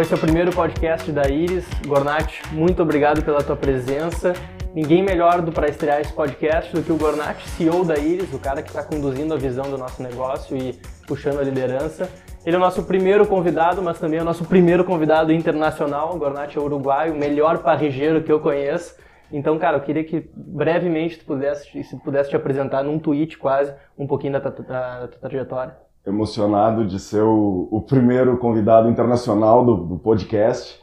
[0.00, 1.64] Esse é o primeiro podcast da Iris.
[1.86, 4.32] Gornat, muito obrigado pela tua presença.
[4.74, 8.38] Ninguém melhor do para estrear esse podcast do que o Gornat, CEO da Iris, o
[8.40, 10.72] cara que está conduzindo a visão do nosso negócio e
[11.06, 12.10] puxando a liderança.
[12.44, 16.12] Ele é o nosso primeiro convidado, mas também é o nosso primeiro convidado internacional.
[16.14, 18.96] O Gornat é uruguaio, o melhor parrigeiro que eu conheço.
[19.32, 23.72] Então, cara, eu queria que brevemente tu pudesse, se pudesse te apresentar num tweet quase
[23.96, 29.64] um pouquinho da tua, da tua trajetória emocionado de ser o, o primeiro convidado internacional
[29.64, 30.82] do, do podcast.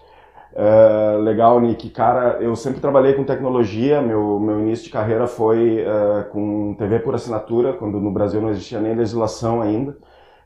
[0.54, 1.90] Uh, legal, Nick.
[1.92, 4.02] Cara, eu sempre trabalhei com tecnologia.
[4.02, 8.50] Meu, meu início de carreira foi uh, com TV por assinatura, quando no Brasil não
[8.50, 9.98] existia nem legislação ainda.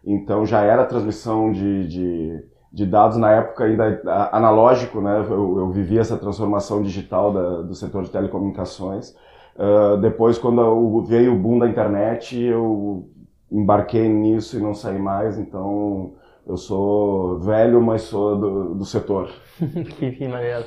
[0.06, 4.02] Então já era transmissão de, de, de dados na época ainda
[4.32, 5.26] analógico, né?
[5.28, 9.16] Eu, eu vivi essa transformação digital da, do setor de telecomunicações.
[9.56, 13.10] Uh, depois, quando veio o boom da internet, eu
[13.52, 16.14] embarquei nisso e não saí mais, então
[16.46, 19.30] eu sou velho, mas sou do, do setor.
[19.98, 20.66] que maneiro.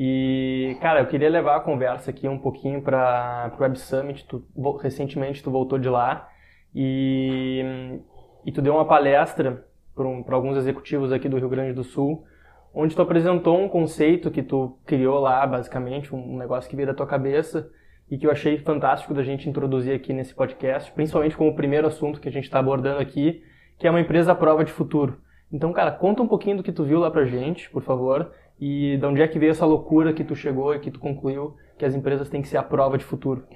[0.00, 4.24] E, cara, eu queria levar a conversa aqui um pouquinho para o Web Summit.
[4.28, 4.44] Tu,
[4.80, 6.28] recentemente tu voltou de lá
[6.72, 8.00] e,
[8.46, 12.24] e tu deu uma palestra para um, alguns executivos aqui do Rio Grande do Sul,
[12.72, 16.94] onde tu apresentou um conceito que tu criou lá, basicamente, um negócio que veio da
[16.94, 17.68] tua cabeça,
[18.10, 21.86] e que eu achei fantástico da gente introduzir aqui nesse podcast, principalmente como o primeiro
[21.86, 23.42] assunto que a gente está abordando aqui,
[23.78, 25.18] que é uma empresa à prova de futuro.
[25.52, 28.96] Então, cara, conta um pouquinho do que tu viu lá pra gente, por favor, e
[28.96, 31.84] de onde é que veio essa loucura que tu chegou e que tu concluiu que
[31.84, 33.46] as empresas têm que ser a prova de futuro.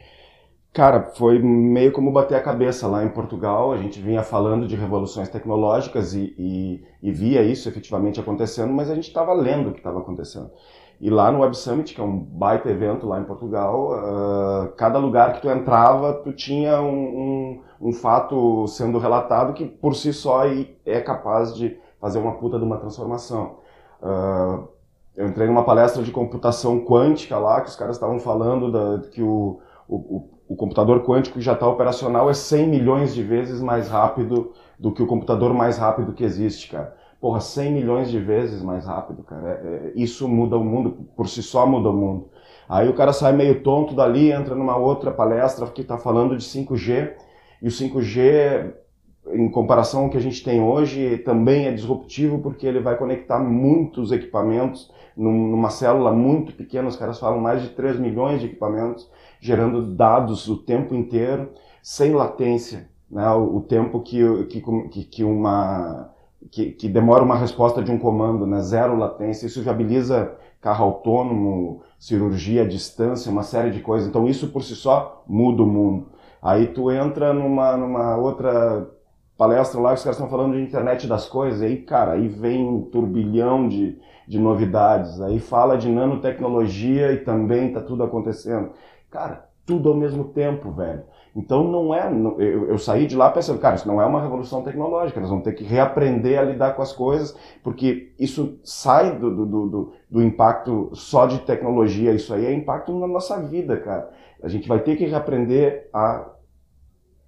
[0.73, 3.73] Cara, foi meio como bater a cabeça lá em Portugal.
[3.73, 8.91] A gente vinha falando de revoluções tecnológicas e, e, e via isso efetivamente acontecendo, mas
[8.91, 10.51] a gente estava lendo o que estava acontecendo.
[10.99, 14.99] E lá no Web Summit, que é um baita evento lá em Portugal, uh, cada
[14.99, 20.13] lugar que tu entrava, tu tinha um, um, um, fato sendo relatado que por si
[20.13, 20.45] só
[20.87, 23.59] é capaz de fazer uma puta de uma transformação.
[24.01, 24.69] Uh,
[25.17, 29.23] eu entrei numa palestra de computação quântica lá, que os caras estavam falando da, que
[29.23, 33.89] o, o, o computador quântico que já está operacional é 100 milhões de vezes mais
[33.89, 38.61] rápido do que o computador mais rápido que existe, cara porra, 100 milhões de vezes
[38.61, 39.49] mais rápido, cara.
[39.49, 42.29] É, é, isso muda o mundo, por si só muda o mundo.
[42.69, 46.45] Aí o cara sai meio tonto dali, entra numa outra palestra que está falando de
[46.45, 47.13] 5G,
[47.63, 48.73] e o 5G,
[49.31, 53.39] em comparação ao que a gente tem hoje, também é disruptivo porque ele vai conectar
[53.39, 59.09] muitos equipamentos numa célula muito pequena, os caras falam mais de 3 milhões de equipamentos,
[59.41, 61.51] gerando dados o tempo inteiro,
[61.83, 62.89] sem latência.
[63.11, 63.29] Né?
[63.31, 66.11] O, o tempo que, que, que uma
[66.51, 68.61] que, que, demora uma resposta de um comando, né?
[68.61, 74.09] zero latência, isso viabiliza carro autônomo, cirurgia à distância, uma série de coisas.
[74.09, 76.09] Então isso por si só muda o mundo.
[76.41, 78.89] Aí tu entra numa, numa outra
[79.37, 82.83] palestra lá os caras estão falando de internet das coisas, aí, cara, aí vem um
[82.83, 85.21] turbilhão de, de novidades.
[85.21, 88.71] Aí fala de nanotecnologia e também tá tudo acontecendo.
[89.11, 91.03] Cara, tudo ao mesmo tempo, velho.
[91.35, 92.13] Então não é.
[92.39, 95.45] Eu, eu, saí de lá pensando, cara, isso não é uma revolução tecnológica, nós vamos
[95.45, 100.23] ter que reaprender a lidar com as coisas, porque isso sai do, do, do, do
[100.23, 104.11] impacto só de tecnologia, isso aí é impacto na nossa vida, cara.
[104.43, 106.32] A gente vai ter que reaprender a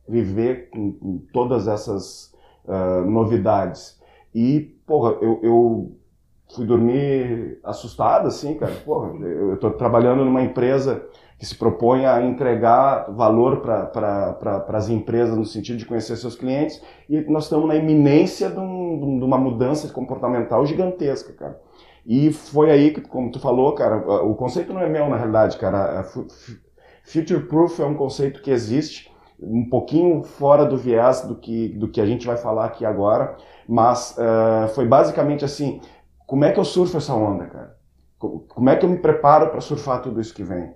[0.08, 2.32] viver com, com todas essas
[2.64, 4.00] uh, novidades.
[4.34, 5.96] E, porra, eu, eu
[6.54, 8.72] fui dormir assustado, assim, cara.
[8.84, 11.04] Porra, eu estou trabalhando numa empresa
[11.38, 16.36] que se propõe a entregar valor para pra, as empresas no sentido de conhecer seus
[16.36, 21.60] clientes e nós estamos na iminência de, um, de uma mudança comportamental gigantesca, cara.
[22.06, 25.56] E foi aí que, como tu falou, cara, o conceito não é meu na realidade,
[25.56, 26.04] cara.
[27.02, 29.10] Future Proof é um conceito que existe
[29.46, 33.36] um pouquinho fora do viés do que, do que a gente vai falar aqui agora,
[33.68, 35.80] mas uh, foi basicamente assim,
[36.26, 37.76] como é que eu surfo essa onda, cara?
[38.18, 40.64] Como é que eu me preparo para surfar tudo isso que vem?
[40.64, 40.74] O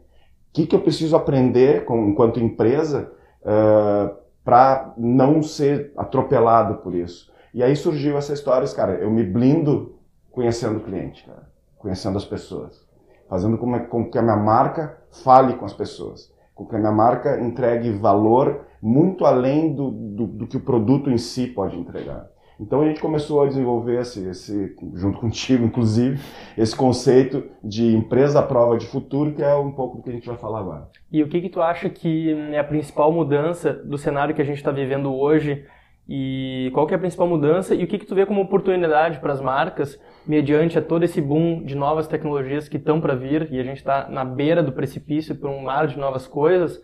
[0.53, 3.11] que, que eu preciso aprender com, enquanto empresa
[3.43, 4.15] uh,
[4.45, 7.33] para não ser atropelado por isso?
[7.55, 9.99] E aí surgiu essa história, cara, eu me blindo
[10.31, 12.87] conhecendo o cliente, cara, conhecendo as pessoas,
[13.29, 17.41] fazendo com que a minha marca fale com as pessoas, com que a minha marca
[17.41, 22.27] entregue valor muito além do, do, do que o produto em si pode entregar.
[22.59, 26.21] Então a gente começou a desenvolver esse, esse, junto contigo, inclusive,
[26.57, 30.13] esse conceito de empresa à prova de futuro, que é um pouco do que a
[30.13, 30.89] gente vai falar agora.
[31.13, 34.45] E o que, que tu acha que é a principal mudança do cenário que a
[34.45, 35.65] gente está vivendo hoje?
[36.09, 37.75] E qual que é a principal mudança?
[37.75, 41.21] E o que, que tu vê como oportunidade para as marcas, mediante a todo esse
[41.21, 44.73] boom de novas tecnologias que estão para vir, e a gente está na beira do
[44.73, 46.81] precipício para um mar de novas coisas,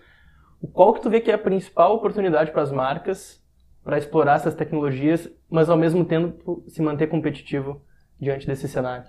[0.72, 3.42] qual que tu vê que é a principal oportunidade para as marcas
[3.82, 7.82] para explorar essas tecnologias, mas ao mesmo tempo se manter competitivo
[8.18, 9.04] diante desse cenário?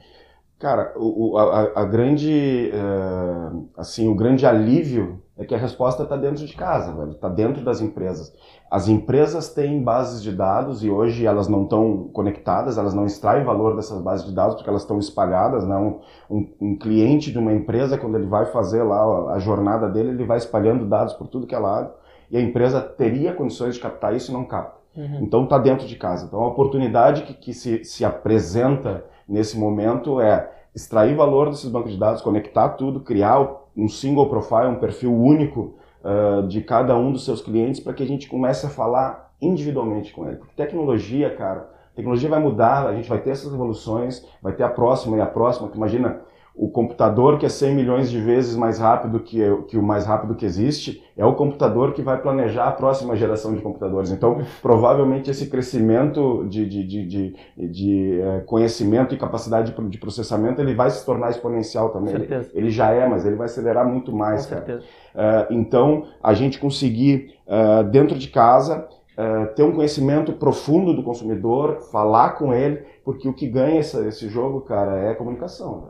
[0.60, 6.16] Cara, o, a, a, grande, uh, assim, o grande alívio é que a resposta está
[6.16, 8.34] dentro de casa, está dentro das empresas.
[8.72, 13.44] As empresas têm bases de dados e hoje elas não estão conectadas, elas não extraem
[13.44, 15.68] valor dessas bases de dados porque elas estão espalhadas.
[15.68, 15.76] Né?
[15.76, 16.00] Um,
[16.30, 20.26] um, um, cliente de uma empresa, quando ele vai fazer lá a jornada dele, ele
[20.26, 21.92] vai espalhando dados por tudo que é lado
[22.32, 24.78] e a empresa teria condições de captar isso e não capta.
[24.96, 25.20] Uhum.
[25.22, 26.26] Então está dentro de casa.
[26.26, 31.92] Então a oportunidade que, que se, se apresenta nesse momento é extrair valor desses bancos
[31.92, 37.12] de dados, conectar tudo, criar um single profile, um perfil único uh, de cada um
[37.12, 40.38] dos seus clientes para que a gente comece a falar individualmente com ele.
[40.38, 44.70] Porque tecnologia, cara, tecnologia vai mudar, a gente vai ter essas revoluções, vai ter a
[44.70, 45.70] próxima e a próxima.
[45.74, 46.22] Imagina,
[46.58, 50.36] o computador que é 100 milhões de vezes mais rápido que, que o mais rápido
[50.36, 54.10] que existe, é o computador que vai planejar a próxima geração de computadores.
[54.10, 57.36] Então, provavelmente esse crescimento de, de, de, de,
[57.70, 62.16] de é, conhecimento e capacidade de processamento, ele vai se tornar exponencial também.
[62.16, 64.66] Ele, ele, já é, mas ele vai acelerar muito mais, Com cara.
[64.66, 64.86] Certeza.
[65.14, 68.88] Uh, então, a gente conseguir, uh, dentro de casa,
[69.18, 73.98] uh, ter um conhecimento profundo do consumidor, falar com ele, porque o que ganha esse,
[74.08, 75.82] esse jogo, cara, é comunicação.
[75.82, 75.88] Né?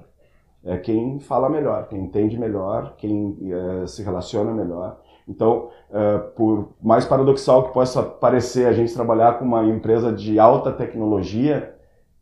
[0.65, 4.99] É quem fala melhor, quem entende melhor, quem é, se relaciona melhor.
[5.27, 10.39] Então, é, por mais paradoxal que possa parecer a gente trabalhar com uma empresa de
[10.39, 11.75] alta tecnologia,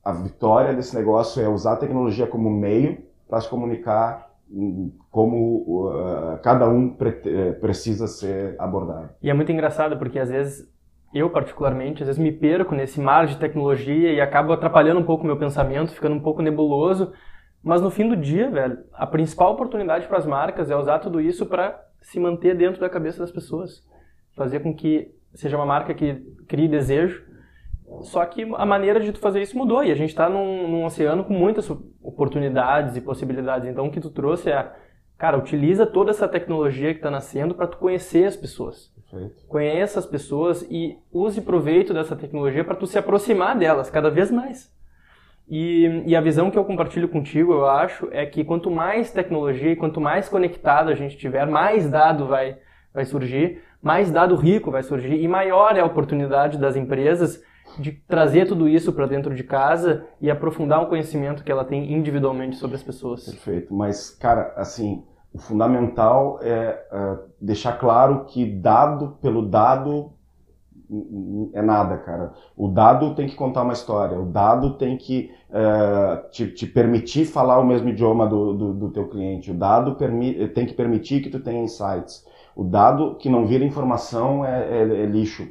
[0.03, 2.97] a vitória desse negócio é usar a tecnologia como meio
[3.29, 4.33] para se comunicar
[5.09, 9.09] como uh, cada um pre é, precisa ser abordado.
[9.21, 10.71] E é muito engraçado porque às vezes
[11.13, 15.23] eu particularmente, às vezes me perco nesse mar de tecnologia e acabo atrapalhando um pouco
[15.23, 17.13] o meu pensamento, ficando um pouco nebuloso,
[17.63, 21.21] mas no fim do dia, velho, a principal oportunidade para as marcas é usar tudo
[21.21, 23.81] isso para se manter dentro da cabeça das pessoas.
[24.35, 26.15] Fazer com que seja uma marca que
[26.47, 27.23] crie desejo.
[28.01, 30.85] Só que a maneira de tu fazer isso mudou e a gente está num, num,
[30.85, 31.69] oceano com muitas
[32.01, 33.69] oportunidades e possibilidades.
[33.69, 34.69] Então o que tu trouxe é,
[35.17, 38.91] cara, utiliza toda essa tecnologia que está nascendo para tu conhecer as pessoas.
[39.09, 39.47] Perfeito.
[39.47, 44.31] Conheça as pessoas e use proveito dessa tecnologia para tu se aproximar delas cada vez
[44.31, 44.73] mais.
[45.47, 49.71] E, e, a visão que eu compartilho contigo, eu acho, é que quanto mais tecnologia
[49.71, 52.57] e quanto mais conectado a gente tiver, mais dado vai,
[52.93, 57.43] vai surgir, mais dado rico vai surgir e maior é a oportunidade das empresas
[57.77, 61.91] de trazer tudo isso para dentro de casa e aprofundar o conhecimento que ela tem
[61.91, 63.25] individualmente sobre as pessoas.
[63.25, 63.73] Perfeito.
[63.73, 65.03] Mas, cara, assim,
[65.33, 70.13] o fundamental é uh, deixar claro que dado pelo dado
[71.53, 72.33] é nada, cara.
[72.55, 77.25] O dado tem que contar uma história, o dado tem que uh, te, te, permitir
[77.25, 81.29] falar o mesmo idioma do, do, do teu cliente, o dado tem que permitir que
[81.29, 82.25] tu tenha insights.
[82.55, 85.47] O dado que não vira informação é, é, é lixo.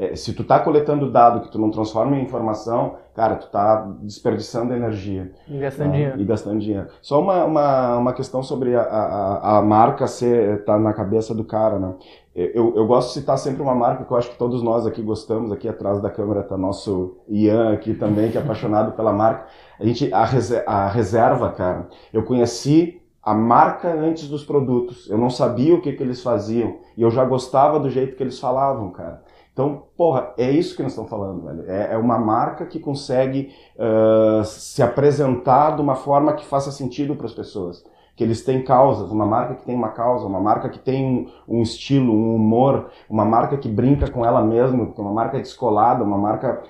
[0.00, 3.86] É, se tu tá coletando dado que tu não transforma em informação, cara, tu tá
[4.00, 5.30] desperdiçando energia.
[5.46, 5.92] E gastando tá?
[5.92, 6.18] dinheiro.
[6.18, 6.86] E gastando dinheiro.
[7.02, 11.44] Só uma, uma, uma questão sobre a, a, a marca ser, tá na cabeça do
[11.44, 11.94] cara, né?
[12.34, 15.02] Eu, eu gosto de citar sempre uma marca que eu acho que todos nós aqui
[15.02, 19.48] gostamos, aqui atrás da câmera tá nosso Ian aqui também, que é apaixonado pela marca.
[19.78, 20.26] A gente, a,
[20.66, 25.10] a reserva, cara, eu conheci a marca antes dos produtos.
[25.10, 28.22] Eu não sabia o que, que eles faziam e eu já gostava do jeito que
[28.22, 29.22] eles falavam, cara.
[29.52, 31.70] Então, porra, é isso que nós estamos falando, velho.
[31.70, 37.16] É, é uma marca que consegue uh, se apresentar de uma forma que faça sentido
[37.16, 37.84] para as pessoas.
[38.16, 41.62] Que eles têm causas, uma marca que tem uma causa, uma marca que tem um,
[41.62, 46.62] estilo, um humor, uma marca que brinca com ela mesma, uma marca descolada, uma marca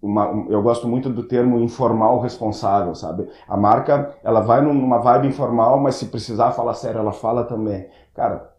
[0.00, 3.28] uma, eu gosto muito do termo informal responsável, sabe?
[3.48, 7.88] A marca, ela vai numa vibe informal, mas se precisar falar sério, ela fala também.
[8.14, 8.55] Cara,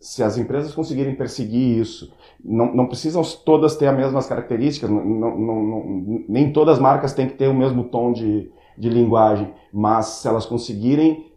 [0.00, 5.04] se as empresas conseguirem perseguir isso, não, não precisam todas ter as mesmas características, não,
[5.04, 10.06] não, nem todas as marcas têm que ter o mesmo tom de, de linguagem, mas
[10.06, 11.32] se elas conseguirem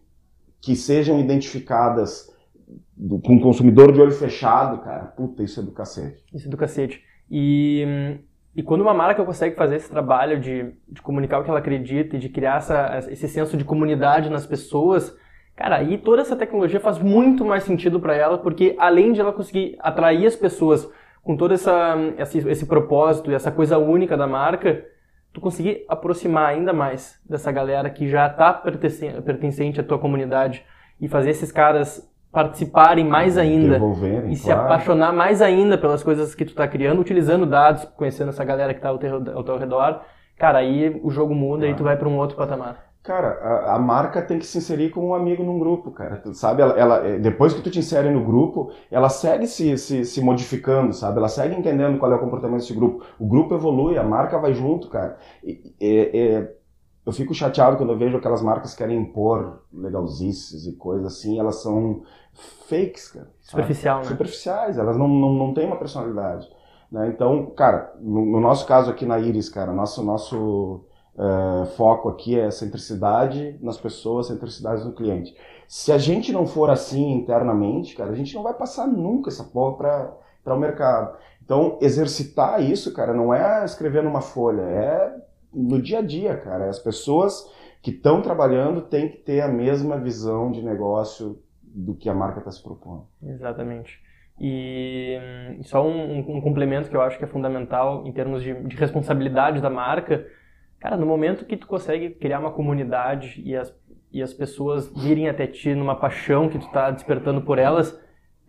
[0.62, 2.32] que sejam identificadas
[2.96, 6.24] do, com o consumidor de olho fechado, cara, puta, isso é do cacete.
[6.32, 7.02] Isso é do cacete.
[7.30, 8.20] E,
[8.56, 12.16] e quando uma marca consegue fazer esse trabalho de, de comunicar o que ela acredita
[12.16, 15.16] e de criar essa, esse senso de comunidade nas pessoas,
[15.62, 19.32] Cara, aí toda essa tecnologia faz muito mais sentido para ela, porque além de ela
[19.32, 20.92] conseguir atrair as pessoas
[21.22, 24.84] com todo essa, esse, esse propósito e essa coisa única da marca,
[25.32, 30.66] tu conseguir aproximar ainda mais dessa galera que já está pertencente à tua comunidade
[31.00, 33.80] e fazer esses caras participarem mais ainda
[34.30, 34.62] e se claro.
[34.62, 38.80] apaixonar mais ainda pelas coisas que tu está criando, utilizando dados, conhecendo essa galera que
[38.80, 40.02] está ao, teu, ao teu redor,
[40.40, 41.72] cara, aí o jogo muda claro.
[41.72, 42.91] e tu vai para um outro patamar.
[43.04, 46.18] Cara, a, a, marca tem que se inserir como um amigo num grupo, cara.
[46.18, 49.76] Tu sabe, ela, ela, é, depois que tu te insere no grupo, ela segue se,
[49.78, 51.18] se, se, modificando, sabe?
[51.18, 53.04] Ela segue entendendo qual é o comportamento desse grupo.
[53.18, 55.18] O grupo evolui, a marca vai junto, cara.
[55.44, 56.54] E, é,
[57.04, 61.40] eu fico chateado quando eu vejo aquelas marcas que querem impor legalzices e coisas assim,
[61.40, 62.04] elas são
[62.68, 63.32] fakes, cara.
[63.42, 64.04] Superficial, né?
[64.04, 66.48] Superficiais, elas não, não, não têm uma personalidade.
[66.92, 67.08] Né?
[67.08, 72.40] Então, cara, no, no, nosso caso aqui na Iris, cara, nosso, nosso uh, foco aqui
[72.40, 75.36] é centricidade nas pessoas, centricidade no cliente.
[75.68, 79.44] Se a gente não for assim internamente, cara, a gente não vai passar nunca essa
[79.44, 81.18] porra para o mercado.
[81.44, 85.16] Então, exercitar isso, cara, não é escrever numa folha, é
[85.54, 86.70] no dia a dia, cara.
[86.70, 87.50] As pessoas
[87.82, 92.40] que estão trabalhando têm que ter a mesma visão de negócio do que a marca
[92.40, 93.06] está se propondo.
[93.24, 94.00] Exatamente.
[94.40, 95.18] E
[95.64, 99.62] só um, um, complemento que eu acho que é fundamental em termos de, de, responsabilidade
[99.62, 100.26] da marca,
[100.82, 103.74] cara, no momento que tu consegue criar uma comunidade e as,
[104.12, 107.98] e as pessoas virem até ti numa paixão que tu está despertando por elas,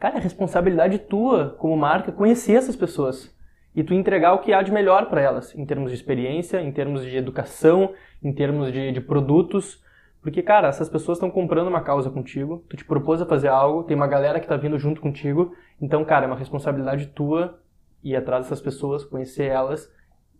[0.00, 3.30] cara, é responsabilidade tua como marca conhecer essas pessoas
[3.76, 6.72] e tu entregar o que há de melhor para elas, em termos de experiência, em
[6.72, 9.82] termos de educação, em termos de, de produtos.
[10.22, 13.82] Porque, cara, essas pessoas estão comprando uma causa contigo, tu te propôs a fazer algo,
[13.82, 17.58] tem uma galera que está vindo junto contigo, então, cara, é uma responsabilidade tua
[18.04, 19.90] ir atrás dessas pessoas, conhecer elas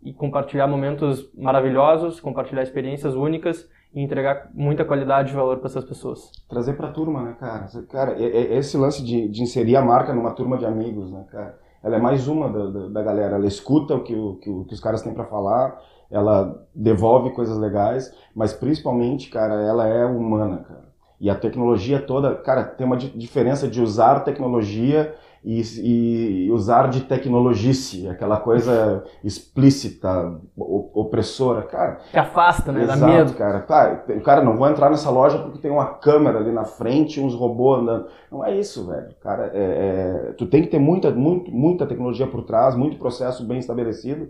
[0.03, 5.85] e compartilhar momentos maravilhosos, compartilhar experiências únicas e entregar muita qualidade e valor para essas
[5.85, 6.31] pessoas.
[6.49, 7.67] Trazer para a turma, né, cara?
[7.91, 11.63] Cara, esse lance de, de inserir a marca numa turma de amigos, né, cara?
[11.83, 13.37] ela é mais uma da, da, da galera.
[13.37, 15.79] Ela escuta o que, o, que, o, que os caras têm para falar,
[16.11, 20.92] ela devolve coisas legais, mas principalmente, cara, ela é humana, cara.
[21.23, 25.15] E a tecnologia toda, cara, tem uma diferença de usar tecnologia
[25.45, 32.01] e, e, usar de tecnologice, aquela coisa explícita, opressora, cara.
[32.11, 32.83] Que afasta, né?
[32.83, 33.35] Exato, Dá medo.
[33.35, 33.61] cara.
[33.61, 37.35] Tá, cara não vou entrar nessa loja porque tem uma câmera ali na frente, uns
[37.35, 38.07] robôs andando.
[38.29, 39.15] Não é isso, velho.
[39.21, 43.45] Cara, é, é, tu tem que ter muita, muito, muita tecnologia por trás, muito processo
[43.45, 44.29] bem estabelecido.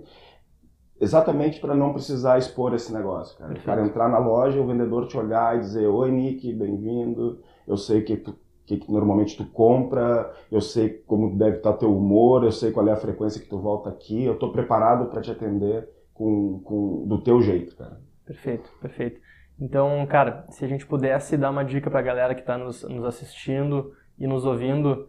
[1.02, 3.52] Exatamente para não precisar expor esse negócio, cara.
[3.52, 7.40] O cara entrar na loja, o vendedor te olhar e dizer: Oi, Nick, bem-vindo.
[7.66, 11.92] Eu sei que tu que, que, normalmente tu compra, eu sei como deve estar teu
[11.92, 15.20] humor, eu sei qual é a frequência que tu volta aqui, eu estou preparado para
[15.20, 18.00] te atender com, com, do teu jeito, cara.
[18.24, 19.20] Perfeito, perfeito.
[19.58, 22.84] Então, cara, se a gente pudesse dar uma dica para a galera que está nos,
[22.84, 25.08] nos, assistindo e nos ouvindo,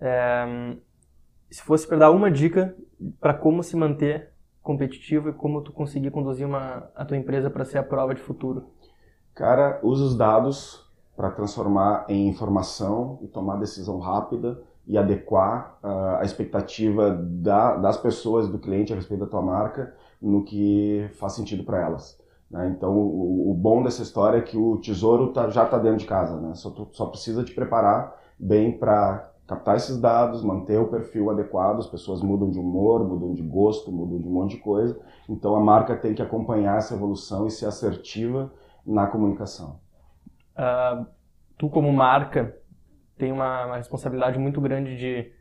[0.00, 0.76] é,
[1.50, 2.74] se fosse para dar uma dica
[3.20, 4.32] para como se manter
[4.66, 8.20] competitivo e como tu conseguir conduzir uma, a tua empresa para ser a prova de
[8.20, 8.64] futuro.
[9.32, 10.84] Cara, usa os dados
[11.16, 17.96] para transformar em informação e tomar decisão rápida e adequar uh, a expectativa da, das
[17.96, 22.18] pessoas, do cliente a respeito da tua marca no que faz sentido para elas.
[22.50, 22.74] Né?
[22.76, 26.06] Então, o, o, bom dessa história é que o tesouro tá, já está dentro de
[26.06, 26.54] casa, né?
[26.54, 31.78] só, tu, só precisa te preparar bem para captar esses dados, manter o perfil adequado,
[31.78, 34.98] as pessoas mudam de humor, mudam de gosto, mudam de um monte de coisa,
[35.28, 38.52] então a marca tem que acompanhar essa evolução e ser assertiva
[38.84, 39.80] na comunicação
[40.56, 41.06] uh,
[41.56, 42.56] tu como marca
[43.16, 45.32] tem uma, uma, responsabilidade muito grande de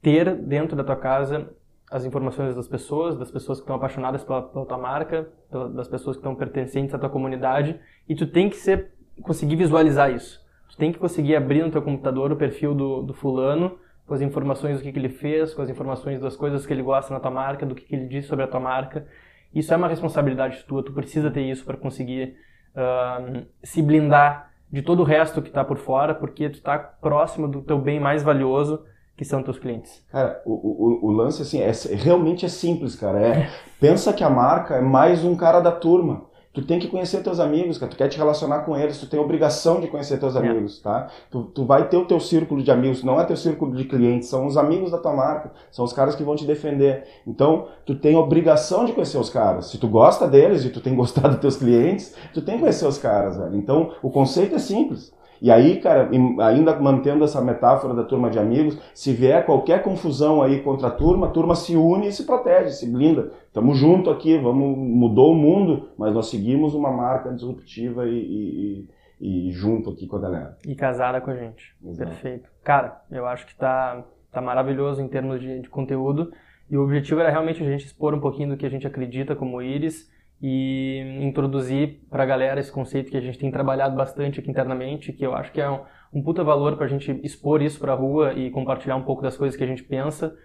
[0.00, 1.50] ter dentro da tua casa
[1.90, 5.88] as informações das pessoas, das pessoas que estão apaixonadas pela, pela tua marca, pela, das
[5.88, 10.41] pessoas que estão pertencentes à tua comunidade, e tu tem que ser, conseguir visualizar isso.
[10.72, 14.22] Tu tem que conseguir abrir no teu computador o perfil do, do fulano, com as
[14.22, 17.20] informações do que, que ele fez, com as informações das coisas que ele gosta na
[17.20, 19.06] tua marca, do que, que ele diz sobre a tua marca.
[19.54, 22.36] Isso é uma responsabilidade tua, tu precisa ter isso para conseguir
[22.74, 27.46] uh, se blindar de todo o resto que está por fora, porque tu está próximo
[27.46, 28.82] do teu bem mais valioso,
[29.14, 30.02] que são teus clientes.
[30.10, 33.20] Cara, o, o, o lance assim, é, realmente é simples, cara.
[33.20, 37.22] É, pensa que a marca é mais um cara da turma tu tem que conhecer
[37.22, 37.90] teus amigos, cara.
[37.90, 41.08] Tu quer te relacionar com eles, tu tem obrigação de conhecer teus amigos, tá?
[41.30, 44.28] Tu, tu vai ter o teu círculo de amigos, não é teu círculo de clientes,
[44.28, 47.04] são os amigos da tua marca, são os caras que vão te defender.
[47.26, 49.66] Então, tu tem obrigação de conhecer os caras.
[49.66, 52.86] Se tu gosta deles e tu tem gostado dos teus clientes, tu tem que conhecer
[52.86, 53.56] os caras, velho.
[53.56, 55.12] Então, o conceito é simples.
[55.42, 56.08] E aí, cara,
[56.46, 60.90] ainda mantendo essa metáfora da turma de amigos, se vier qualquer confusão aí contra a
[60.92, 63.32] turma, a turma se une e se protege, se blinda.
[63.48, 68.86] Estamos junto aqui, vamos, mudou o mundo, mas nós seguimos uma marca disruptiva e,
[69.20, 70.56] e, e junto aqui com a galera.
[70.64, 71.74] E casada com a gente.
[71.84, 72.10] Exato.
[72.10, 72.48] Perfeito.
[72.62, 76.32] Cara, eu acho que tá, tá maravilhoso em termos de, de conteúdo.
[76.70, 79.34] E o objetivo era realmente a gente expor um pouquinho do que a gente acredita
[79.34, 80.08] como Iris
[80.42, 85.12] e introduzir para a galera esse conceito que a gente tem trabalhado bastante aqui internamente,
[85.12, 85.80] que eu acho que é um,
[86.12, 89.22] um puta valor para a gente expor isso para a rua e compartilhar um pouco
[89.22, 90.36] das coisas que a gente pensa.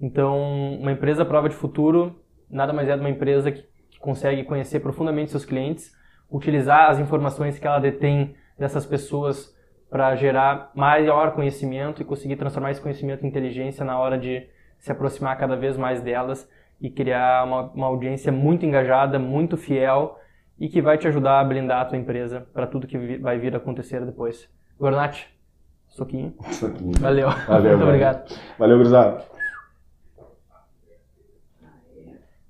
[0.00, 2.20] Então, uma empresa prova de futuro
[2.50, 5.92] nada mais é de uma empresa que, que consegue conhecer profundamente seus clientes,
[6.30, 9.54] utilizar as informações que ela detém dessas pessoas
[9.90, 14.90] para gerar maior conhecimento e conseguir transformar esse conhecimento em inteligência na hora de se
[14.90, 16.50] aproximar cada vez mais delas
[16.84, 20.18] e criar uma, uma audiência muito engajada, muito fiel
[20.58, 23.54] e que vai te ajudar a blindar a tua empresa para tudo que vai vir
[23.54, 24.50] a acontecer depois.
[24.78, 25.24] Gornat,
[25.88, 26.34] soquinho.
[26.50, 26.92] Soquinho.
[27.00, 27.30] Valeu.
[27.48, 28.38] Valeu, muito obrigado.
[28.58, 29.24] Valeu, gurizada.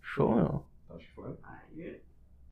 [0.03, 0.64] Show, meu.